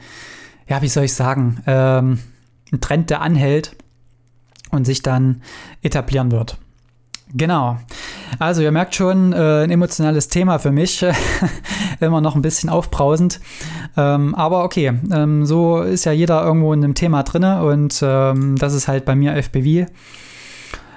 ja, 0.71 0.81
wie 0.83 0.89
soll 0.89 1.05
ich 1.05 1.15
sagen, 1.15 1.59
ähm, 1.67 2.21
ein 2.73 2.81
Trend, 2.81 3.11
der 3.11 3.21
anhält 3.21 3.77
und 4.71 4.85
sich 4.85 5.03
dann 5.03 5.43
etablieren 5.83 6.31
wird. 6.31 6.59
Genau. 7.33 7.79
Also 8.39 8.63
ihr 8.63 8.71
merkt 8.71 8.95
schon, 8.95 9.33
äh, 9.33 9.65
ein 9.65 9.71
emotionales 9.71 10.29
Thema 10.29 10.59
für 10.59 10.71
mich. 10.71 11.05
Immer 12.01 12.21
noch 12.21 12.37
ein 12.37 12.43
bisschen 12.43 12.71
aufbrausend. 12.71 13.41
Ähm, 13.97 14.35
aber 14.37 14.65
okay, 14.65 14.93
ähm, 15.13 15.45
so 15.45 15.83
ist 15.83 16.05
ja 16.05 16.13
jeder 16.13 16.43
irgendwo 16.43 16.73
in 16.73 16.83
einem 16.83 16.95
Thema 16.95 17.25
drin 17.25 17.45
und 17.45 18.01
ähm, 18.03 18.57
das 18.57 18.73
ist 18.73 18.87
halt 18.89 19.05
bei 19.05 19.17
mir 19.17 19.41
FBV. 19.43 19.91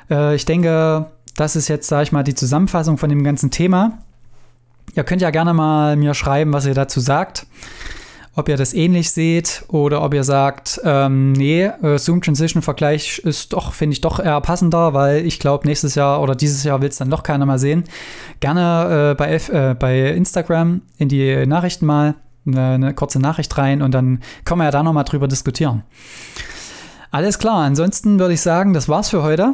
Äh, 0.09 0.35
ich 0.35 0.45
denke, 0.45 1.07
das 1.35 1.55
ist 1.55 1.67
jetzt, 1.67 1.87
sage 1.87 2.03
ich 2.03 2.11
mal, 2.11 2.23
die 2.23 2.35
Zusammenfassung 2.35 2.99
von 2.99 3.09
dem 3.09 3.23
ganzen 3.23 3.49
Thema. 3.49 3.99
Ihr 4.95 5.03
könnt 5.03 5.23
ja 5.23 5.31
gerne 5.31 5.53
mal 5.55 5.95
mir 5.95 6.13
schreiben, 6.13 6.53
was 6.53 6.67
ihr 6.67 6.75
dazu 6.75 6.99
sagt 6.99 7.47
ob 8.35 8.49
ihr 8.49 8.57
das 8.57 8.73
ähnlich 8.73 9.11
seht 9.11 9.63
oder 9.67 10.01
ob 10.01 10.13
ihr 10.13 10.23
sagt, 10.23 10.81
ähm, 10.83 11.33
nee, 11.33 11.65
äh, 11.65 11.97
Zoom 11.99 12.21
Transition 12.21 12.61
Vergleich 12.61 13.19
ist 13.19 13.53
doch, 13.53 13.73
finde 13.73 13.93
ich 13.93 14.01
doch 14.01 14.19
eher 14.19 14.41
passender, 14.41 14.93
weil 14.93 15.25
ich 15.25 15.39
glaube, 15.39 15.67
nächstes 15.67 15.95
Jahr 15.95 16.21
oder 16.21 16.35
dieses 16.35 16.63
Jahr 16.63 16.81
will 16.81 16.89
es 16.89 16.97
dann 16.97 17.11
doch 17.11 17.23
keiner 17.23 17.45
mal 17.45 17.59
sehen. 17.59 17.83
Gerne 18.39 19.11
äh, 19.11 19.15
bei, 19.15 19.33
F, 19.33 19.49
äh, 19.49 19.75
bei 19.77 20.09
Instagram 20.09 20.81
in 20.97 21.09
die 21.09 21.45
Nachrichten 21.45 21.85
mal 21.85 22.15
eine, 22.45 22.71
eine 22.71 22.93
kurze 22.93 23.19
Nachricht 23.19 23.55
rein 23.57 23.81
und 23.81 23.93
dann 23.93 24.21
können 24.45 24.59
wir 24.59 24.65
ja 24.65 24.71
da 24.71 24.83
nochmal 24.83 25.03
drüber 25.03 25.27
diskutieren. 25.27 25.83
Alles 27.11 27.37
klar, 27.37 27.63
ansonsten 27.63 28.19
würde 28.19 28.33
ich 28.33 28.41
sagen, 28.41 28.73
das 28.73 28.89
war's 28.89 29.09
für 29.09 29.21
heute. 29.21 29.53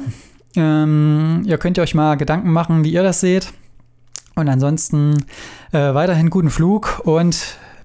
Ähm, 0.56 1.44
ihr 1.46 1.58
könnt 1.58 1.78
euch 1.78 1.94
mal 1.94 2.16
Gedanken 2.16 2.52
machen, 2.52 2.86
wie 2.86 2.92
ihr 2.92 3.04
das 3.04 3.20
seht. 3.20 3.52
Und 4.36 4.48
ansonsten 4.48 5.26
äh, 5.74 5.94
weiterhin 5.94 6.30
guten 6.30 6.50
Flug 6.50 7.02
und 7.04 7.58